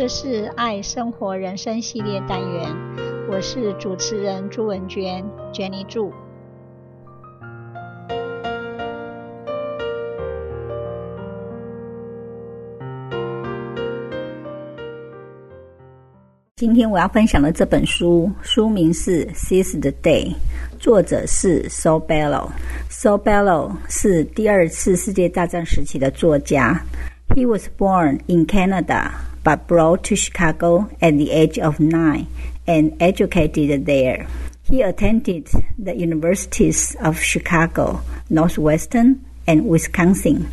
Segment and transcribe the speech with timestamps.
[0.00, 2.74] 这是爱生活人生系列单元，
[3.28, 5.22] 我是主持人朱文娟
[5.52, 6.10] ，Jenny 祝。
[16.56, 20.32] 今天我要分享的这本书，书名是《Seize the Day》，
[20.78, 22.48] 作者是 So Bello。
[22.88, 26.82] So Bello 是第二次世界大战时期的作家。
[27.36, 29.10] He was born in Canada,
[29.42, 32.26] but brought to Chicago at the age of nine
[32.66, 34.26] and educated there.
[34.62, 40.50] He attended the universities of Chicago, Northwestern, and Wisconsin.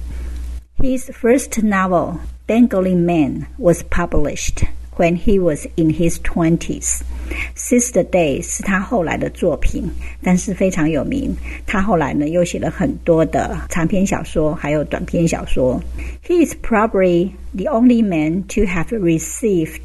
[0.76, 4.64] His first novel, Dangling Man, was published
[4.98, 7.02] when he was in his twenties。
[7.56, 9.84] Seize the Day 是他后来的作品，
[10.24, 11.36] 但是非常有名。
[11.66, 15.82] 他后来呢又写了很多的长篇小说，还有短篇小说。
[16.26, 19.80] He is probably the only man to have received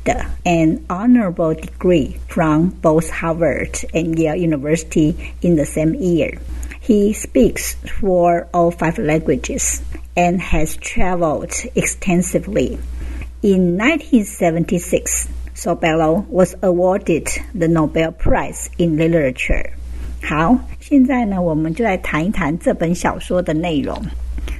[0.44, 6.38] an honorable degree from both Harvard and Yale University in the same year.
[6.80, 9.80] He speaks four or five languages
[10.16, 12.78] and has traveled extensively.
[13.44, 19.70] In 1976, Saul Bellow was awarded the Nobel Prize in Literature。
[20.22, 24.00] 好，现在呢，我们就来谈一谈这本小说的内容。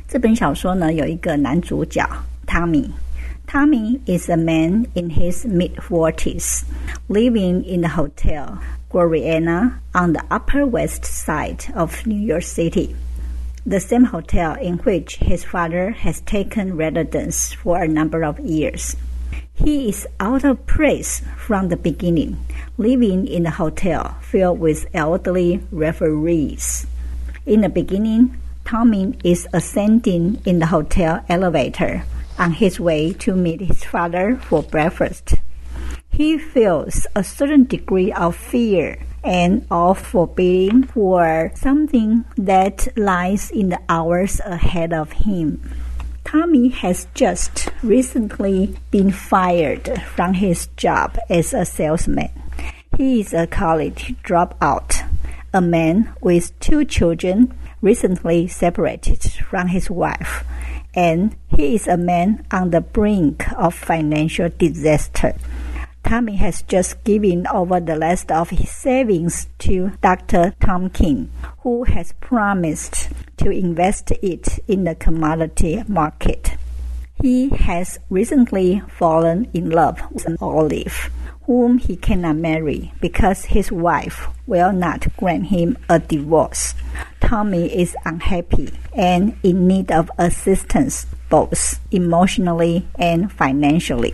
[0.09, 2.05] 这本小说呢，有一个男主角
[2.45, 2.91] 汤米。
[3.47, 6.65] Tommy is a man in his mid 40s,
[7.09, 8.59] living in the hotel,
[8.91, 12.97] Gloriana, on the Upper West Side of New York City
[13.65, 18.97] the same hotel in which his father has taken residence for a number of years.
[19.55, 22.45] He is out of place from the beginning,
[22.77, 26.87] living in a hotel filled with elderly referees.
[27.47, 32.05] In the beginning, Tommy is ascending in the hotel elevator
[32.39, 35.35] on his way to meet his father for breakfast.
[36.11, 43.69] He feels a certain degree of fear and of forbidding for something that lies in
[43.69, 45.63] the hours ahead of him.
[46.25, 52.31] Tommy has just recently been fired from his job as a salesman.
[52.97, 55.09] He is a college dropout,
[55.53, 57.53] a man with two children
[57.83, 60.45] recently separated from his wife,
[60.95, 65.35] and he is a man on the brink of financial disaster.
[66.13, 70.55] Tommy has just given over the last of his savings to Dr.
[70.61, 71.31] Tamkin,
[71.61, 73.09] who has promised
[73.39, 76.51] to invest it in the commodity market.
[77.15, 81.11] He has recently fallen in love with an Olive,
[81.45, 86.75] whom he cannot marry because his wife will not grant him a divorce.
[87.21, 94.13] Tommy is unhappy and in need of assistance both emotionally and financially.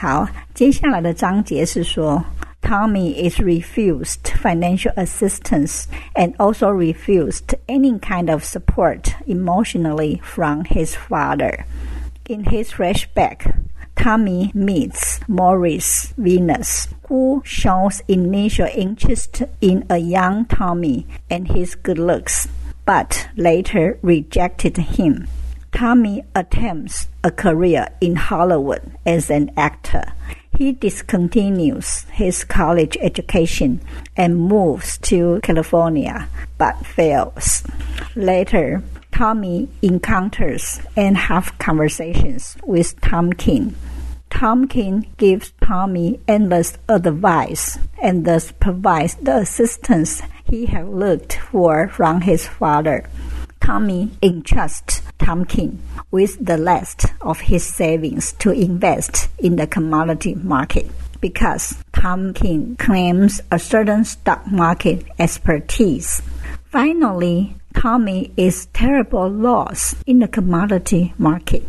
[0.00, 2.24] 好，接下来的章节是说
[2.62, 11.64] ，Tommy is refused financial assistance and also refused any kind of support emotionally from his father.
[12.28, 13.52] In his flashback,
[13.96, 21.98] Tommy meets Maurice Venice, who shows initial interest in a young Tommy and his good
[21.98, 22.46] looks,
[22.86, 25.26] but later rejected him.
[25.72, 30.12] Tommy attempts a career in Hollywood as an actor.
[30.56, 33.80] He discontinues his college education
[34.16, 37.62] and moves to California, but fails.
[38.16, 43.74] Later, Tommy encounters and have conversations with Tamkin.
[44.30, 52.22] Tamkin gives Tommy endless advice and thus provides the assistance he had looked for from
[52.22, 53.08] his father.
[53.68, 55.78] Tommy entrusts Tamkin
[56.10, 63.42] with the last of his savings to invest in the commodity market because Tamkin claims
[63.52, 66.22] a certain stock market expertise.
[66.64, 71.62] Finally, Tommy is terrible loss in the commodity market.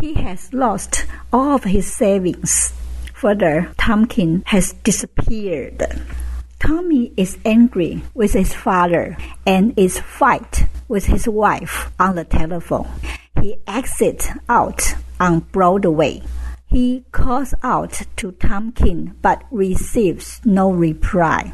[0.00, 2.72] He has lost all of his savings.
[3.14, 5.82] Further, Tamkin has disappeared.
[6.62, 12.88] Tommy is angry with his father and is fight with his wife on the telephone.
[13.40, 16.22] He exits out on Broadway.
[16.66, 21.52] He calls out to Tamkin but receives no reply.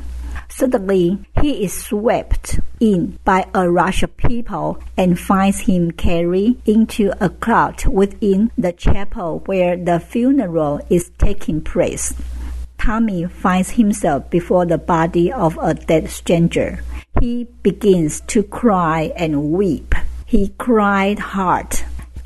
[0.50, 7.12] Suddenly, he is swept in by a rush of people and finds him carried into
[7.18, 12.12] a crowd within the chapel where the funeral is taking place.
[12.88, 16.82] Tommy finds himself before the body of a dead stranger.
[17.20, 19.94] He begins to cry and weep.
[20.24, 21.80] He cried hard.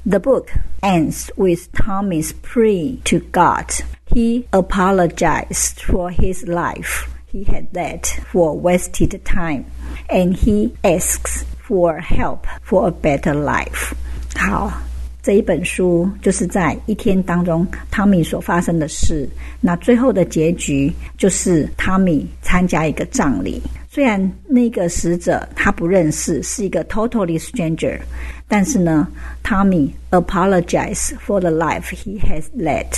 [0.06, 3.74] The book ends with Tommy's plea to God.
[4.06, 9.66] He apologized for his life he had led for wasted time,
[10.08, 13.96] and he asks for help for a better life.
[14.36, 14.91] 好。
[15.22, 19.28] 这一本书就是在一天当中汤米所发生的事。
[19.60, 23.62] 那最后的结局就是汤米参加一个葬礼。
[23.88, 28.00] 虽然那个死者他不认识，是一个 totally stranger，
[28.48, 29.06] 但是呢，
[29.44, 32.88] 汤米 apologize for the life he has led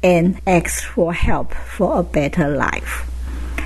[0.00, 3.04] and asks for help for a better life.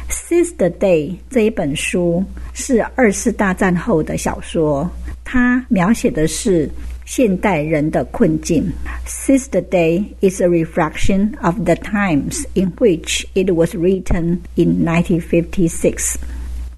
[0.08, 2.24] Since the Day 这一本书
[2.54, 4.90] 是二次大战后的小说，
[5.22, 6.68] 它描写的是。
[7.09, 8.71] 现代人的困境.
[9.05, 16.17] Sister Day is a reflection of the times in which it was written in 1956.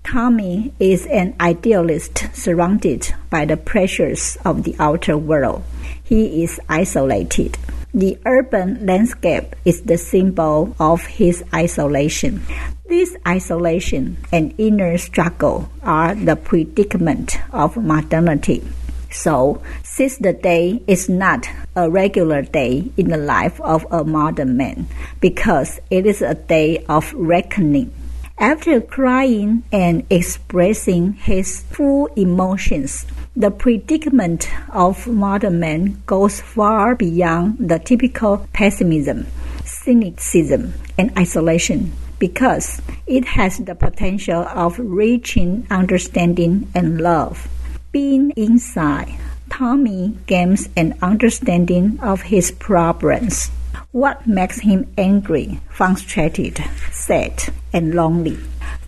[0.03, 5.63] Tommy is an idealist surrounded by the pressures of the outer world.
[6.03, 7.57] He is isolated.
[7.93, 12.41] The urban landscape is the symbol of his isolation.
[12.87, 18.63] This isolation and inner struggle are the predicament of modernity.
[19.12, 24.56] So, Seize the Day is not a regular day in the life of a modern
[24.56, 24.88] man,
[25.20, 27.92] because it is a day of reckoning.
[28.38, 33.04] After crying and expressing his full emotions,
[33.36, 39.26] the predicament of modern man goes far beyond the typical pessimism,
[39.64, 47.48] cynicism, and isolation because it has the potential of reaching understanding and love.
[47.92, 53.50] Being inside, Tommy gains an understanding of his problems.
[53.90, 56.56] What makes him angry, frustrated,
[56.90, 58.38] sad, and lonely?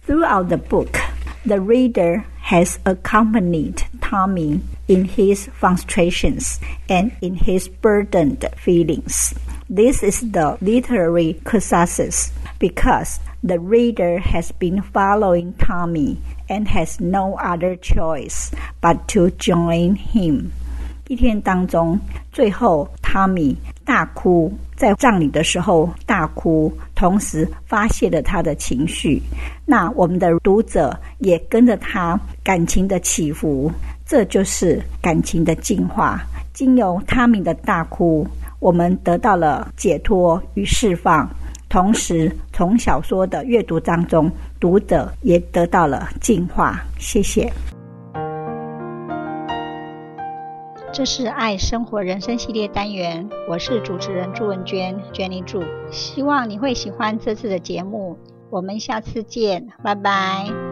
[0.09, 0.97] Throughout the book,
[1.45, 6.59] the reader has accompanied Tommy in his frustrations
[6.89, 9.35] and in his burdened feelings.
[9.69, 17.37] This is the literary catharsis because the reader has been following Tommy and has no
[17.37, 18.51] other choice
[18.81, 20.51] but to join him.
[21.09, 21.99] 一天当中，
[22.33, 23.55] 最后汤米
[23.85, 29.21] 大哭，在葬礼的时候大哭，同时发泄了他的情绪。
[29.67, 33.71] 那我们的读者也跟着他感情的起伏，
[34.07, 36.23] 这就是感情的进化。
[36.55, 38.27] 经由汤米的大哭，
[38.59, 41.29] 我们得到了解脱与释放。
[41.75, 44.31] 同时，从小说的阅读当中，
[44.61, 46.81] 读者也得到了净化。
[47.01, 47.53] 谢谢。
[50.93, 58.17] 这是爱生活人生系列单元，我是主持人朱文娟，Jenny 祝，希望你会喜欢这次的节目。
[58.51, 60.64] 我们下次见，拜拜。